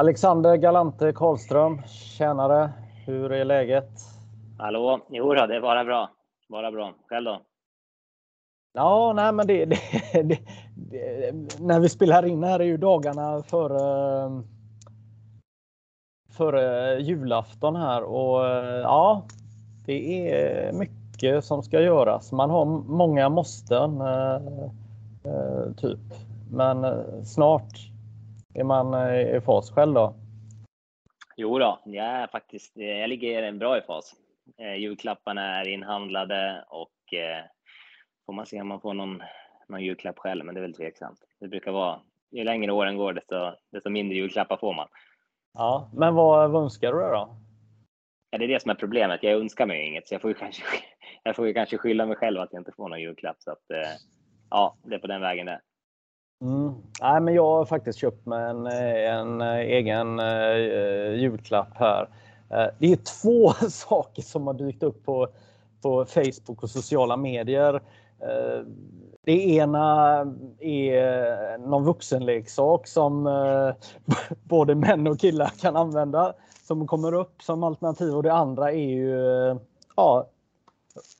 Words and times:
Alexander 0.00 0.56
Galante 0.56 1.12
Karlström, 1.12 1.82
tjänare. 1.86 2.70
Hur 3.06 3.32
är 3.32 3.44
läget? 3.44 3.90
Hallå! 4.58 5.00
Jo 5.10 5.34
då, 5.34 5.46
det 5.46 5.56
är 5.56 5.60
bara 5.60 5.84
bra. 5.84 6.10
Bara 6.48 6.70
bra. 6.70 6.94
Själv 7.08 7.24
då? 7.24 7.40
Ja, 8.72 9.12
nej 9.12 9.32
men 9.32 9.46
det, 9.46 9.64
det, 9.64 9.78
det, 10.22 10.38
det, 10.74 11.60
När 11.60 11.80
vi 11.80 11.88
spelar 11.88 12.26
in 12.26 12.44
här 12.44 12.60
är 12.60 12.64
ju 12.64 12.76
dagarna 12.76 13.42
före 13.42 14.42
före 16.30 16.96
julafton 17.00 17.76
här 17.76 18.02
och 18.02 18.44
ja, 18.82 19.26
det 19.86 20.30
är 20.32 20.72
mycket 20.72 21.44
som 21.44 21.62
ska 21.62 21.80
göras. 21.80 22.32
Man 22.32 22.50
har 22.50 22.64
många 22.88 23.28
måsten 23.28 24.02
typ. 25.76 26.00
Men 26.50 26.86
snart 27.24 27.89
är 28.54 28.64
man 28.64 29.14
i 29.16 29.40
fas 29.40 29.70
själv 29.70 29.94
då? 29.94 30.14
Jo 31.36 31.58
då, 31.58 31.78
jag 31.84 32.04
är 32.04 32.26
faktiskt, 32.26 32.72
jag 32.76 33.08
ligger 33.08 33.52
bra 33.52 33.78
i 33.78 33.80
fas. 33.80 34.14
Eh, 34.58 34.74
julklapparna 34.74 35.60
är 35.60 35.68
inhandlade 35.68 36.64
och 36.68 37.14
eh, 37.14 37.44
får 38.26 38.32
man 38.32 38.46
se 38.46 38.60
om 38.60 38.68
man 38.68 38.80
får 38.80 38.94
någon, 38.94 39.22
någon 39.68 39.84
julklapp 39.84 40.18
själv, 40.18 40.44
men 40.44 40.54
det 40.54 40.60
är 40.60 40.62
väl 40.62 40.74
tveksamt. 40.74 41.18
Det 41.40 41.48
brukar 41.48 41.72
vara, 41.72 42.00
ju 42.30 42.44
längre 42.44 42.72
åren 42.72 42.96
går 42.96 43.12
desto, 43.12 43.52
desto 43.72 43.90
mindre 43.90 44.16
julklappar 44.16 44.56
får 44.56 44.74
man. 44.74 44.88
Ja, 45.54 45.90
men 45.94 46.14
vad, 46.14 46.50
vad 46.50 46.62
önskar 46.62 46.92
du 46.92 46.98
då? 46.98 47.36
Ja, 48.30 48.38
det 48.38 48.44
är 48.44 48.48
det 48.48 48.62
som 48.62 48.70
är 48.70 48.74
problemet. 48.74 49.22
Jag 49.22 49.32
önskar 49.32 49.66
mig 49.66 49.86
inget, 49.86 50.08
så 50.08 50.14
jag 50.14 50.22
får 50.22 50.30
ju 50.30 50.34
kanske, 50.34 50.62
jag 51.22 51.36
får 51.36 51.46
ju 51.46 51.54
kanske 51.54 51.78
skylla 51.78 52.06
mig 52.06 52.16
själv 52.16 52.40
att 52.40 52.52
jag 52.52 52.60
inte 52.60 52.72
får 52.72 52.88
någon 52.88 53.00
julklapp. 53.00 53.36
Så 53.38 53.50
att, 53.50 53.70
eh, 53.70 53.90
ja, 54.50 54.76
det 54.82 54.94
är 54.94 54.98
på 54.98 55.06
den 55.06 55.20
vägen 55.20 55.46
det. 55.46 55.60
Mm. 56.42 56.74
Nej, 57.00 57.20
men 57.20 57.34
jag 57.34 57.46
har 57.46 57.64
faktiskt 57.64 57.98
köpt 57.98 58.26
mig 58.26 58.50
en, 58.50 58.66
en 58.66 59.40
eh, 59.40 59.56
egen 59.56 60.20
eh, 60.20 61.14
julklapp 61.14 61.74
här. 61.74 62.08
Eh, 62.50 62.66
det 62.78 62.92
är 62.92 62.96
två 63.22 63.52
saker 63.70 64.22
som 64.22 64.46
har 64.46 64.54
dykt 64.54 64.82
upp 64.82 65.04
på, 65.04 65.28
på 65.82 66.04
Facebook 66.04 66.62
och 66.62 66.70
sociala 66.70 67.16
medier. 67.16 67.74
Eh, 68.20 68.66
det 69.24 69.48
ena 69.48 70.16
är 70.60 71.58
någon 71.58 71.84
vuxenleksak 71.84 72.86
som 72.86 73.26
eh, 73.26 73.74
både 74.42 74.74
män 74.74 75.06
och 75.06 75.20
killar 75.20 75.52
kan 75.60 75.76
använda 75.76 76.34
som 76.66 76.86
kommer 76.86 77.14
upp 77.14 77.42
som 77.42 77.64
alternativ 77.64 78.16
och 78.16 78.22
det 78.22 78.32
andra 78.32 78.72
är 78.72 78.88
ju 78.88 79.48
eh, 79.48 79.56
ja, 79.96 80.26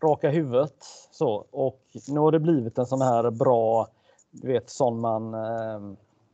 raka 0.02 0.30
huvudet. 0.30 0.76
Så. 1.10 1.46
Och 1.50 1.80
nu 2.08 2.20
har 2.20 2.32
det 2.32 2.40
blivit 2.40 2.78
en 2.78 2.86
sån 2.86 3.02
här 3.02 3.30
bra 3.30 3.88
du 4.30 4.48
vet 4.48 4.70
sån 4.70 5.00
man, 5.00 5.34
eh, 5.34 5.80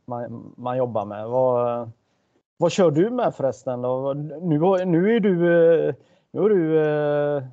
man, 0.05 0.53
man 0.57 0.77
jobbar 0.77 1.05
med. 1.05 1.27
Vad, 1.27 1.89
vad 2.57 2.71
kör 2.71 2.91
du 2.91 3.09
med 3.09 3.35
förresten? 3.35 3.81
Då? 3.81 4.13
Nu, 4.41 4.85
nu 4.85 5.15
är 5.15 5.19
du, 5.19 5.33
eh, 5.33 5.95
nu 6.31 6.41
har 6.41 6.49
du 6.49 6.85
eh, 6.85 7.43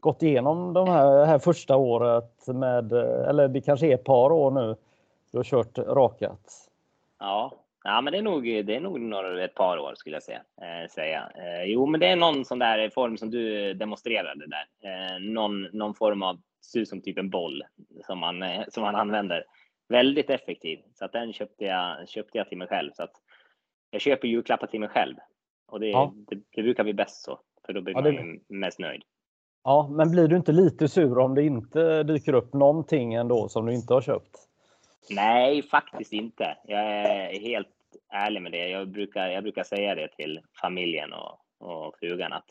gått 0.00 0.22
igenom 0.22 0.72
de 0.72 0.88
här, 0.88 1.24
här 1.24 1.38
första 1.38 1.76
året 1.76 2.46
med, 2.46 2.92
eller 2.92 3.48
det 3.48 3.60
kanske 3.60 3.86
är 3.86 3.94
ett 3.94 4.04
par 4.04 4.32
år 4.32 4.50
nu, 4.50 4.76
du 5.32 5.38
har 5.38 5.44
kört 5.44 5.78
rakat. 5.78 6.70
Ja, 7.18 7.52
ja 7.84 8.00
men 8.00 8.12
det 8.12 8.18
är 8.18 8.22
nog, 8.22 8.44
det 8.44 8.76
är 8.76 8.80
nog 8.80 9.00
några, 9.00 9.44
ett 9.44 9.54
par 9.54 9.78
år 9.78 9.94
skulle 9.96 10.16
jag 10.16 10.22
säga. 10.22 10.42
Eh, 10.62 10.90
säga. 10.90 11.30
Eh, 11.34 11.64
jo, 11.64 11.86
men 11.86 12.00
det 12.00 12.06
är 12.06 12.16
någon 12.16 12.44
sån 12.44 12.58
där 12.58 12.90
form 12.90 13.16
som 13.16 13.30
du 13.30 13.74
demonstrerade 13.74 14.44
där. 14.46 14.90
Eh, 14.90 15.20
någon, 15.20 15.62
någon 15.62 15.94
form 15.94 16.22
av, 16.22 16.40
ser 16.72 16.80
ut 16.80 16.88
som 16.88 17.00
typ 17.00 17.18
en 17.18 17.30
boll 17.30 17.62
som 18.06 18.18
man, 18.18 18.44
som 18.68 18.82
man 18.82 18.96
använder 18.96 19.44
väldigt 19.90 20.30
effektiv. 20.30 20.78
Så 20.94 21.04
att 21.04 21.12
den 21.12 21.32
köpte 21.32 21.64
jag, 21.64 22.08
köpte 22.08 22.38
jag 22.38 22.48
till 22.48 22.58
mig 22.58 22.68
själv. 22.68 22.90
Så 22.92 23.02
att 23.02 23.12
jag 23.90 24.00
köper 24.00 24.28
julklappar 24.28 24.66
till 24.66 24.80
mig 24.80 24.88
själv. 24.88 25.16
Och 25.66 25.80
det, 25.80 25.88
ja. 25.88 26.14
det, 26.16 26.40
det 26.50 26.62
brukar 26.62 26.84
bli 26.84 26.94
bäst 26.94 27.22
så, 27.22 27.40
för 27.66 27.72
då 27.72 27.80
blir 27.80 27.94
ja, 27.94 28.00
man 28.00 28.12
ju 28.12 28.40
mest 28.48 28.78
nöjd. 28.78 29.02
Ja, 29.64 29.88
men 29.92 30.10
blir 30.10 30.28
du 30.28 30.36
inte 30.36 30.52
lite 30.52 30.88
sur 30.88 31.18
om 31.18 31.34
det 31.34 31.42
inte 31.42 32.02
dyker 32.02 32.32
upp 32.32 32.54
någonting 32.54 33.14
ändå 33.14 33.48
som 33.48 33.66
du 33.66 33.74
inte 33.74 33.94
har 33.94 34.00
köpt? 34.00 34.36
Nej, 35.10 35.62
faktiskt 35.62 36.12
inte. 36.12 36.56
Jag 36.64 36.80
är 36.80 37.40
helt 37.40 37.68
ärlig 38.12 38.42
med 38.42 38.52
det. 38.52 38.68
Jag 38.68 38.88
brukar, 38.88 39.28
jag 39.28 39.42
brukar 39.42 39.62
säga 39.62 39.94
det 39.94 40.08
till 40.08 40.40
familjen 40.60 41.12
och, 41.12 41.38
och 41.58 41.94
frugan 42.00 42.32
att 42.32 42.46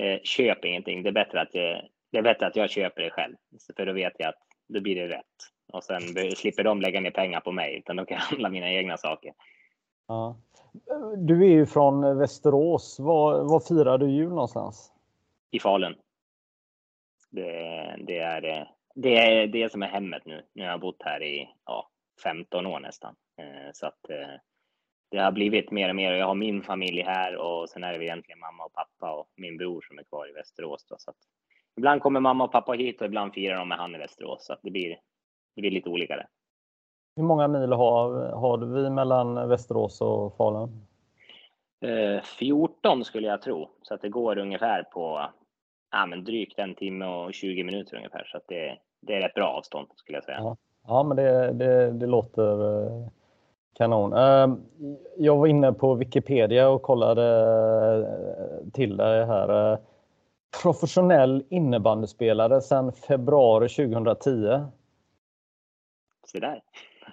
eh, 0.00 0.20
köp 0.22 0.64
ingenting. 0.64 1.02
Det 1.02 1.08
är, 1.08 1.12
bättre 1.12 1.40
att 1.40 1.54
jag, 1.54 1.88
det 2.12 2.18
är 2.18 2.22
bättre 2.22 2.46
att 2.46 2.56
jag 2.56 2.70
köper 2.70 3.02
det 3.02 3.10
själv. 3.10 3.34
För 3.76 3.86
då 3.86 3.92
vet 3.92 4.12
jag 4.18 4.28
att 4.28 4.42
då 4.68 4.80
blir 4.80 4.96
det 4.96 5.08
rätt. 5.08 5.55
Och 5.72 5.84
sen 5.84 6.00
slipper 6.36 6.64
de 6.64 6.80
lägga 6.80 7.00
ner 7.00 7.10
pengar 7.10 7.40
på 7.40 7.52
mig, 7.52 7.76
utan 7.78 7.96
de 7.96 8.06
kan 8.06 8.18
handla 8.18 8.48
mina 8.48 8.70
egna 8.70 8.96
saker. 8.96 9.32
Ja. 10.08 10.36
Du 11.16 11.44
är 11.44 11.50
ju 11.50 11.66
från 11.66 12.18
Västerås. 12.18 12.98
Var, 13.00 13.44
var 13.44 13.60
firar 13.60 13.98
du 13.98 14.10
jul 14.10 14.28
någonstans? 14.28 14.92
I 15.50 15.58
Falun. 15.58 15.94
Det, 17.30 17.96
det, 18.06 18.18
är 18.18 18.68
det 18.94 19.16
är 19.16 19.46
det 19.46 19.72
som 19.72 19.82
är 19.82 19.86
hemmet 19.86 20.22
nu. 20.26 20.42
Nu 20.52 20.62
har 20.62 20.70
jag 20.70 20.80
bott 20.80 21.02
här 21.04 21.22
i 21.22 21.48
ja, 21.66 21.88
15 22.22 22.66
år 22.66 22.80
nästan. 22.80 23.14
Eh, 23.38 23.72
så 23.72 23.86
att 23.86 24.10
eh, 24.10 24.40
det 25.10 25.18
har 25.18 25.32
blivit 25.32 25.70
mer 25.70 25.88
och 25.88 25.96
mer 25.96 26.12
jag 26.12 26.26
har 26.26 26.34
min 26.34 26.62
familj 26.62 27.02
här 27.02 27.36
och 27.36 27.68
sen 27.68 27.84
är 27.84 27.98
det 27.98 28.04
egentligen 28.04 28.38
mamma 28.38 28.64
och 28.64 28.72
pappa 28.72 29.12
och 29.12 29.28
min 29.36 29.56
bror 29.56 29.80
som 29.80 29.98
är 29.98 30.02
kvar 30.02 30.28
i 30.30 30.32
Västerås. 30.32 30.86
Då, 30.88 30.96
så 30.98 31.12
ibland 31.76 32.02
kommer 32.02 32.20
mamma 32.20 32.44
och 32.44 32.52
pappa 32.52 32.72
hit 32.72 33.00
och 33.00 33.06
ibland 33.06 33.34
firar 33.34 33.58
de 33.58 33.68
med 33.68 33.78
han 33.78 33.94
i 33.94 33.98
Västerås. 33.98 34.46
Så 34.46 34.52
att 34.52 34.60
det 34.62 34.70
blir 34.70 34.98
det 35.56 35.60
blir 35.60 35.70
lite 35.70 35.90
olika 35.90 36.16
det. 36.16 36.26
Hur 37.16 37.22
många 37.22 37.48
mil 37.48 37.72
har, 37.72 38.30
har 38.32 38.58
vi 38.58 38.90
mellan 38.90 39.48
Västerås 39.48 40.00
och 40.00 40.36
Falun? 40.36 40.86
Eh, 41.80 42.22
14 42.22 43.04
skulle 43.04 43.28
jag 43.28 43.42
tro, 43.42 43.68
så 43.82 43.94
att 43.94 44.02
det 44.02 44.08
går 44.08 44.38
ungefär 44.38 44.82
på 44.82 45.30
ja, 45.90 46.06
men 46.06 46.24
drygt 46.24 46.58
en 46.58 46.74
timme 46.74 47.06
och 47.06 47.34
20 47.34 47.64
minuter 47.64 47.96
ungefär. 47.96 48.24
Så 48.24 48.36
att 48.36 48.44
det, 48.48 48.78
det 49.00 49.14
är 49.14 49.26
ett 49.26 49.34
bra 49.34 49.48
avstånd 49.48 49.88
skulle 49.96 50.16
jag 50.16 50.24
säga. 50.24 50.38
Ja, 50.38 50.56
ja 50.86 51.02
men 51.02 51.16
det, 51.16 51.52
det, 51.52 51.90
det 51.90 52.06
låter 52.06 52.84
eh, 52.84 53.08
kanon. 53.72 54.12
Eh, 54.12 54.56
jag 55.16 55.36
var 55.36 55.46
inne 55.46 55.72
på 55.72 55.94
Wikipedia 55.94 56.68
och 56.68 56.82
kollade 56.82 57.24
eh, 57.94 58.70
till 58.72 58.96
det 58.96 59.26
här. 59.26 59.72
Eh, 59.72 59.78
professionell 60.62 61.44
innebandyspelare 61.48 62.60
sedan 62.60 62.92
februari 62.92 63.68
2010. 63.68 64.60
Se 66.26 66.40
där. 66.40 66.62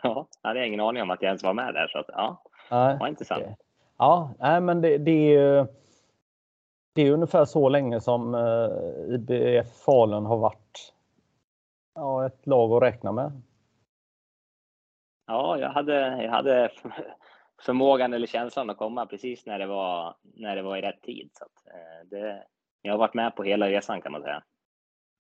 Ja, 0.04 0.28
jag 0.42 0.50
hade 0.50 0.68
ingen 0.68 0.80
aning 0.80 1.02
om 1.02 1.12
att 1.12 1.22
jag 1.22 1.28
ens 1.28 1.44
var 1.44 1.54
med 1.54 1.74
där. 1.74 1.88
Så 1.88 2.00
att, 2.00 2.10
ja, 2.14 2.42
nej, 2.72 2.98
var 3.00 3.08
intressant. 3.08 3.44
Ja, 3.98 4.34
nej, 4.40 4.62
men 4.62 4.82
det, 4.82 4.98
det 4.98 5.36
är 5.36 5.68
det 6.94 7.02
är 7.02 7.12
ungefär 7.12 7.46
så 7.46 7.70
länge 7.70 8.02
som 8.02 8.36
eh, 8.36 9.16
IBF 9.16 9.84
Falun 9.86 10.26
har 10.26 10.38
varit 10.38 10.94
ja, 11.96 12.26
ett 12.26 12.48
lag 12.48 12.72
att 12.72 12.84
räkna 12.84 13.12
med. 13.12 13.42
Ja, 15.28 15.58
jag 15.60 15.70
hade, 15.70 16.24
jag 16.24 16.32
hade 16.32 16.72
förmågan 17.62 18.14
eller 18.14 18.28
känslan 18.28 18.70
att 18.70 18.78
komma 18.78 19.06
precis 19.06 19.46
när 19.46 19.60
det 19.60 19.66
var, 19.66 20.16
när 20.22 20.56
det 20.56 20.62
var 20.62 20.78
i 20.78 20.82
rätt 20.82 21.02
tid. 21.02 21.30
Så 21.34 21.44
att, 21.44 21.68
eh, 21.68 22.08
det, 22.10 22.44
jag 22.82 22.94
har 22.94 22.98
varit 22.98 23.14
med 23.14 23.36
på 23.36 23.44
hela 23.44 23.70
resan 23.70 24.02
kan 24.02 24.12
man 24.12 24.22
säga. 24.22 24.44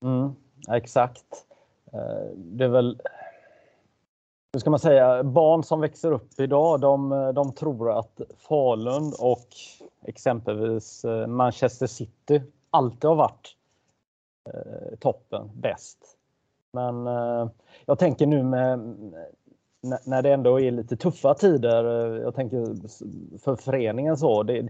Mm, 0.04 0.36
exakt. 0.72 1.46
Eh, 1.94 2.36
det 2.36 2.64
är 2.64 2.70
väl 2.70 3.02
hur 4.54 4.60
ska 4.60 4.70
man 4.70 4.80
säga, 4.80 5.24
barn 5.24 5.64
som 5.64 5.82
växer 5.82 6.12
upp 6.12 6.40
idag, 6.40 6.82
de, 6.82 7.10
de 7.36 7.54
tror 7.54 8.00
att 8.00 8.22
Falun 8.38 9.14
och 9.20 9.48
exempelvis 10.06 11.06
eh, 11.06 11.28
Manchester 11.28 11.88
City 11.88 12.42
alltid 12.70 13.10
har 13.10 13.16
varit 13.16 13.56
eh, 14.50 14.98
toppen, 15.00 15.50
bäst. 15.54 15.98
Men 16.72 17.08
eh, 17.08 17.50
jag 17.86 18.00
tänker 18.00 18.26
nu 18.26 18.44
med 18.44 18.96
när 20.06 20.22
det 20.22 20.34
ändå 20.34 20.60
är 20.60 20.72
lite 20.72 20.98
tuffa 20.98 21.34
tider. 21.34 21.86
Eh, 21.86 22.22
jag 22.22 22.36
tänker 22.36 22.88
för 23.38 23.56
föreningen 23.56 24.18
så. 24.18 24.44
Det, 24.44 24.68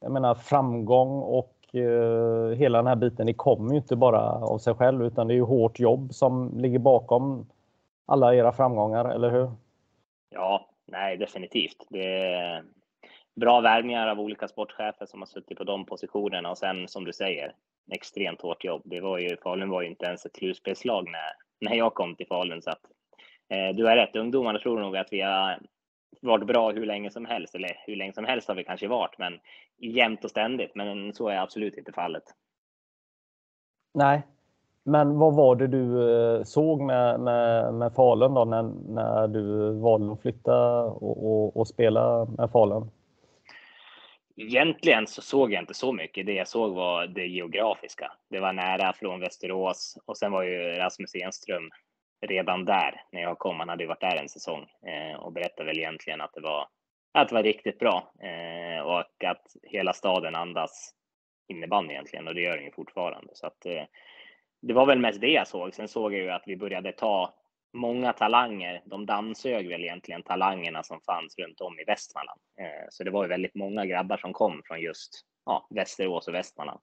jag 0.00 0.12
menar 0.12 0.34
framgång 0.34 1.22
och 1.22 1.74
eh, 1.74 2.50
hela 2.50 2.78
den 2.78 2.86
här 2.86 2.96
biten. 2.96 3.26
Det 3.26 3.34
kommer 3.34 3.70
ju 3.70 3.76
inte 3.76 3.96
bara 3.96 4.20
av 4.32 4.58
sig 4.58 4.74
själv 4.74 5.04
utan 5.04 5.28
det 5.28 5.34
är 5.34 5.36
ju 5.36 5.42
hårt 5.42 5.80
jobb 5.80 6.14
som 6.14 6.58
ligger 6.58 6.78
bakom 6.78 7.46
alla 8.06 8.34
era 8.34 8.52
framgångar, 8.52 9.04
eller 9.04 9.30
hur? 9.30 9.50
Ja, 10.30 10.68
nej, 10.84 11.16
definitivt. 11.16 11.86
Det 11.88 12.22
är 12.24 12.64
bra 13.34 13.60
värvningar 13.60 14.08
av 14.08 14.20
olika 14.20 14.48
sportchefer 14.48 15.06
som 15.06 15.20
har 15.20 15.26
suttit 15.26 15.58
på 15.58 15.64
de 15.64 15.86
positionerna 15.86 16.50
och 16.50 16.58
sen 16.58 16.88
som 16.88 17.04
du 17.04 17.12
säger, 17.12 17.54
extremt 17.92 18.42
hårt 18.42 18.64
jobb. 18.64 18.82
Det 18.84 19.00
var 19.00 19.18
ju, 19.18 19.36
Falun 19.36 19.70
var 19.70 19.82
ju 19.82 19.88
inte 19.88 20.06
ens 20.06 20.26
ett 20.26 20.36
slutspelslag 20.36 21.04
när, 21.10 21.32
när 21.60 21.76
jag 21.76 21.94
kom 21.94 22.16
till 22.16 22.26
Falun 22.26 22.62
så 22.62 22.70
att 22.70 22.82
eh, 23.48 23.76
du 23.76 23.84
har 23.84 23.96
rätt. 23.96 24.16
Ungdomarna 24.16 24.58
tror 24.58 24.80
nog 24.80 24.96
att 24.96 25.12
vi 25.12 25.20
har 25.20 25.58
varit 26.20 26.46
bra 26.46 26.70
hur 26.70 26.86
länge 26.86 27.10
som 27.10 27.24
helst, 27.24 27.54
eller 27.54 27.82
hur 27.86 27.96
länge 27.96 28.12
som 28.12 28.24
helst 28.24 28.48
har 28.48 28.54
vi 28.54 28.64
kanske 28.64 28.88
varit, 28.88 29.18
men 29.18 29.40
jämt 29.78 30.24
och 30.24 30.30
ständigt. 30.30 30.74
Men 30.74 31.14
så 31.14 31.28
är 31.28 31.36
absolut 31.36 31.78
inte 31.78 31.92
fallet. 31.92 32.24
Nej, 33.94 34.22
men 34.84 35.18
vad 35.18 35.34
var 35.34 35.56
det 35.56 35.66
du 35.66 36.10
eh, 36.10 36.42
såg 36.42 36.80
med, 36.80 37.20
med, 37.20 37.74
med 37.74 37.92
Falun 37.94 38.34
då 38.34 38.44
när, 38.44 38.62
när 38.88 39.28
du 39.28 39.72
valde 39.72 40.12
att 40.12 40.22
flytta 40.22 40.82
och, 40.84 41.26
och, 41.26 41.56
och 41.56 41.68
spela 41.68 42.24
med 42.24 42.50
Falun? 42.50 42.90
Egentligen 44.36 45.06
så 45.06 45.22
såg 45.22 45.52
jag 45.52 45.62
inte 45.62 45.74
så 45.74 45.92
mycket. 45.92 46.26
Det 46.26 46.32
jag 46.32 46.48
såg 46.48 46.74
var 46.74 47.06
det 47.06 47.26
geografiska. 47.26 48.12
Det 48.30 48.40
var 48.40 48.52
nära 48.52 48.92
från 48.92 49.20
Västerås 49.20 49.98
och 50.06 50.16
sen 50.16 50.32
var 50.32 50.42
ju 50.42 50.58
Rasmus 50.58 51.14
Enström 51.14 51.70
redan 52.26 52.64
där 52.64 53.02
när 53.12 53.22
jag 53.22 53.38
kom. 53.38 53.58
Han 53.58 53.68
hade 53.68 53.82
ju 53.82 53.88
varit 53.88 54.00
där 54.00 54.16
en 54.16 54.28
säsong 54.28 54.66
eh, 54.86 55.20
och 55.20 55.32
berättade 55.32 55.66
väl 55.66 55.78
egentligen 55.78 56.20
att 56.20 56.34
det 56.34 56.40
var 56.40 56.66
att 57.12 57.28
det 57.28 57.34
var 57.34 57.42
riktigt 57.42 57.78
bra 57.78 58.12
eh, 58.20 58.84
och 58.84 59.24
att 59.24 59.46
hela 59.62 59.92
staden 59.92 60.34
andas 60.34 60.94
innebandy 61.48 61.92
egentligen 61.92 62.28
och 62.28 62.34
det 62.34 62.40
gör 62.40 62.56
den 62.56 62.64
ju 62.64 62.70
fortfarande. 62.70 63.30
Så 63.34 63.46
att 63.46 63.66
det 64.66 64.74
var 64.74 64.86
väl 64.86 64.98
mest 64.98 65.20
det 65.20 65.28
jag 65.28 65.48
såg. 65.48 65.74
Sen 65.74 65.88
såg 65.88 66.12
jag 66.12 66.20
ju 66.20 66.30
att 66.30 66.42
vi 66.46 66.56
började 66.56 66.92
ta 66.92 67.34
många 67.72 68.12
talanger. 68.12 68.82
De 68.84 69.06
dammsög 69.06 69.68
väl 69.68 69.84
egentligen 69.84 70.22
talangerna 70.22 70.82
som 70.82 71.00
fanns 71.00 71.38
runt 71.38 71.60
om 71.60 71.78
i 71.78 71.84
Västmanland. 71.84 72.40
Eh, 72.60 72.86
så 72.90 73.04
det 73.04 73.10
var 73.10 73.24
ju 73.24 73.28
väldigt 73.28 73.54
många 73.54 73.86
grabbar 73.86 74.16
som 74.16 74.32
kom 74.32 74.62
från 74.64 74.80
just 74.80 75.24
ja, 75.46 75.66
Västerås 75.70 76.28
och 76.28 76.34
Västmanland. 76.34 76.80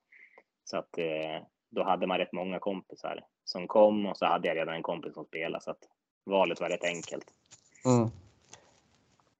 Så 0.63 0.77
att 0.77 0.97
eh, 0.97 1.43
då 1.69 1.83
hade 1.83 2.07
man 2.07 2.17
rätt 2.17 2.33
många 2.33 2.59
kompisar 2.59 3.23
som 3.43 3.67
kom 3.67 4.05
och 4.05 4.17
så 4.17 4.25
hade 4.25 4.47
jag 4.47 4.57
redan 4.57 4.75
en 4.75 4.83
kompis 4.83 5.13
som 5.13 5.25
spelade 5.25 5.63
så 5.63 5.71
att 5.71 5.83
valet 6.25 6.61
var 6.61 6.69
rätt 6.69 6.83
enkelt. 6.83 7.25
Mm. 7.85 8.09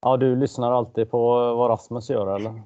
Ja, 0.00 0.16
du 0.16 0.36
lyssnar 0.36 0.72
alltid 0.72 1.10
på 1.10 1.54
vad 1.54 1.70
Rasmus 1.70 2.10
gör 2.10 2.36
eller? 2.36 2.62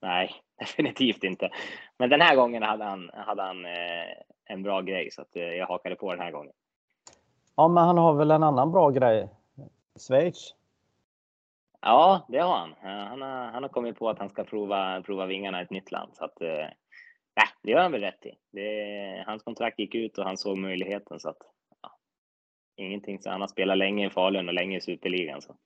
Nej, 0.00 0.30
definitivt 0.58 1.24
inte. 1.24 1.50
Men 1.98 2.10
den 2.10 2.20
här 2.20 2.36
gången 2.36 2.62
hade 2.62 2.84
han, 2.84 3.10
hade 3.14 3.42
han 3.42 3.64
eh, 3.64 4.08
en 4.48 4.62
bra 4.62 4.80
grej 4.80 5.10
så 5.10 5.22
att 5.22 5.36
eh, 5.36 5.42
jag 5.42 5.66
hakade 5.66 5.96
på 5.96 6.10
den 6.10 6.20
här 6.20 6.30
gången. 6.30 6.52
Ja, 7.56 7.68
men 7.68 7.84
han 7.84 7.98
har 7.98 8.14
väl 8.14 8.30
en 8.30 8.42
annan 8.42 8.72
bra 8.72 8.90
grej? 8.90 9.28
Schweiz? 10.08 10.54
Ja, 11.80 12.26
det 12.28 12.38
har 12.38 12.56
han. 12.56 12.74
Han 12.82 13.22
har, 13.22 13.28
han 13.28 13.62
har 13.62 13.68
kommit 13.68 13.98
på 13.98 14.08
att 14.08 14.18
han 14.18 14.28
ska 14.28 14.44
prova, 14.44 15.02
prova 15.02 15.26
vingarna 15.26 15.60
i 15.60 15.64
ett 15.64 15.70
nytt 15.70 15.92
land. 15.92 16.10
Så 16.14 16.24
att, 16.24 16.40
eh, 16.40 16.66
det 17.62 17.70
gör 17.70 17.80
han 17.80 17.92
väl 17.92 18.00
rätt 18.00 18.26
i. 18.26 18.34
Det, 18.50 19.24
hans 19.26 19.42
kontrakt 19.42 19.78
gick 19.78 19.94
ut 19.94 20.18
och 20.18 20.24
han 20.24 20.36
såg 20.36 20.58
möjligheten. 20.58 21.20
Så 21.20 21.28
att, 21.28 21.36
ja, 21.82 21.90
ingenting. 22.76 23.22
Så 23.22 23.30
han 23.30 23.40
har 23.40 23.48
spelat 23.48 23.78
länge 23.78 24.06
i 24.06 24.10
Falun 24.10 24.48
och 24.48 24.54
länge 24.54 24.76
i 24.76 24.80
Superligan. 24.80 25.42
Så. 25.42 25.56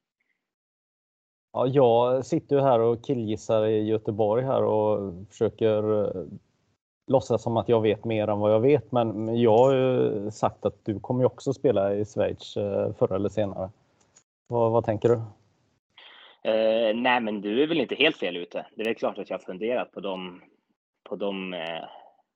Ja, 1.52 1.67
jag 1.67 2.26
sitter 2.26 2.56
ju 2.56 2.62
här 2.62 2.81
och 2.81 3.05
killgissar 3.05 3.67
i 3.67 3.88
Göteborg 3.88 4.44
här 4.44 4.64
och 4.64 5.14
försöker 5.28 6.05
eh, 6.05 6.25
låtsas 7.12 7.43
som 7.43 7.56
att 7.56 7.69
jag 7.69 7.81
vet 7.81 8.05
mer 8.05 8.29
än 8.29 8.38
vad 8.38 8.53
jag 8.53 8.61
vet. 8.61 8.93
Men 8.93 9.37
jag 9.41 9.59
har 9.59 9.75
ju 9.75 10.31
sagt 10.31 10.67
att 10.67 10.85
du 10.85 11.00
kommer 11.00 11.20
ju 11.23 11.26
också 11.26 11.53
spela 11.53 11.94
i 11.94 12.05
Schweiz 12.05 12.56
eh, 12.56 12.94
förr 12.94 13.14
eller 13.14 13.29
senare. 13.29 13.70
Vad, 14.47 14.73
vad 14.73 14.85
tänker 14.85 15.09
du? 15.09 15.14
Eh, 16.50 16.97
nej, 16.97 17.20
men 17.20 17.41
du 17.41 17.62
är 17.62 17.67
väl 17.67 17.81
inte 17.81 17.94
helt 17.94 18.17
fel 18.17 18.37
ute. 18.37 18.67
Det 18.76 18.82
är 18.82 18.85
väl 18.85 18.94
klart 18.94 19.19
att 19.19 19.31
jag 19.31 19.38
har 19.38 19.44
funderat 19.44 19.93
på 19.93 20.00
de, 20.00 20.43
på 21.09 21.17
de, 21.17 21.55
eh, 21.55 21.85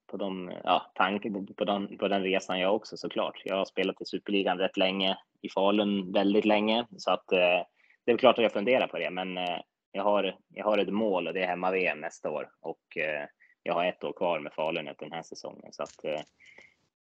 på 0.06 0.16
de, 0.16 0.52
ja, 0.64 0.82
tanken, 0.94 1.46
på 1.46 1.64
den, 1.64 1.98
på 1.98 2.08
den 2.08 2.22
resan 2.22 2.60
jag 2.60 2.74
också 2.74 2.96
såklart. 2.96 3.42
Jag 3.44 3.56
har 3.56 3.64
spelat 3.64 4.02
i 4.02 4.04
Superligan 4.04 4.58
rätt 4.58 4.76
länge, 4.76 5.18
i 5.42 5.48
Falun 5.48 6.12
väldigt 6.12 6.44
länge, 6.44 6.86
så 6.96 7.10
att 7.10 7.32
eh, 7.32 7.62
det 8.04 8.12
är 8.12 8.16
klart 8.16 8.38
att 8.38 8.42
jag 8.42 8.52
funderar 8.52 8.86
på 8.86 8.98
det, 8.98 9.10
men 9.10 9.38
eh, 9.38 9.58
jag 9.92 10.02
har, 10.02 10.36
jag 10.54 10.64
har 10.64 10.78
ett 10.78 10.92
mål 10.92 11.26
och 11.26 11.34
det 11.34 11.42
är 11.42 11.46
hemma-VM 11.46 12.00
nästa 12.00 12.30
år 12.30 12.48
och 12.60 12.96
eh, 12.96 13.26
jag 13.66 13.74
har 13.74 13.84
ett 13.84 14.04
år 14.04 14.12
kvar 14.12 14.40
med 14.40 14.52
Falun 14.52 14.88
den 14.98 15.12
här 15.12 15.22
säsongen. 15.22 15.72
Så 15.72 15.82
att, 15.82 16.04
eh, 16.04 16.20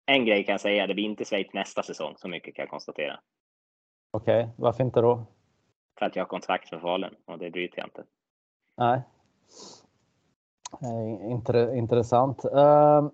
en 0.06 0.24
grej 0.24 0.44
kan 0.44 0.52
jag 0.52 0.60
säga, 0.60 0.86
det 0.86 0.94
blir 0.94 1.04
inte 1.04 1.24
Schweiz 1.24 1.52
nästa 1.52 1.82
säsong, 1.82 2.14
så 2.16 2.28
mycket 2.28 2.54
kan 2.54 2.62
jag 2.62 2.70
konstatera. 2.70 3.20
Okej, 4.10 4.42
okay. 4.42 4.54
varför 4.56 4.84
inte 4.84 5.00
då? 5.00 5.26
För 5.98 6.06
att 6.06 6.16
jag 6.16 6.24
har 6.24 6.28
kontrakt 6.28 6.68
för 6.68 6.78
Falun 6.78 7.14
och 7.24 7.38
det 7.38 7.50
bryter 7.50 7.78
jag 7.78 7.86
inte. 7.86 8.04
Nej. 8.76 9.02
Inter 11.30 11.74
intressant. 11.74 12.44
Uh, 12.44 13.10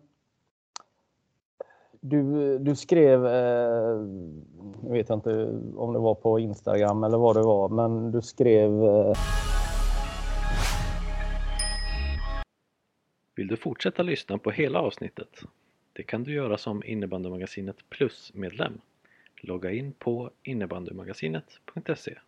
du, 2.00 2.58
du 2.58 2.76
skrev, 2.76 3.24
uh, 3.24 4.06
jag 4.82 4.92
vet 4.92 5.10
inte 5.10 5.30
om 5.76 5.92
det 5.92 5.98
var 5.98 6.14
på 6.14 6.38
Instagram 6.38 7.04
eller 7.04 7.18
vad 7.18 7.36
det 7.36 7.42
var, 7.42 7.68
men 7.68 8.12
du 8.12 8.22
skrev 8.22 8.70
uh, 8.70 9.14
vill 13.40 13.48
du 13.48 13.56
fortsätta 13.56 14.02
lyssna 14.02 14.38
på 14.38 14.50
hela 14.50 14.78
avsnittet? 14.78 15.42
Det 15.92 16.02
kan 16.02 16.24
du 16.24 16.32
göra 16.32 16.58
som 16.58 16.84
Innebandymagasinet 16.84 17.90
Plus-medlem. 17.90 18.80
Logga 19.40 19.70
in 19.70 19.92
på 19.92 20.30
innebandymagasinet.se 20.42 22.18